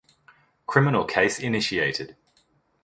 Criminal 0.65 1.03
case 1.05 1.39
initiated. 1.39 2.15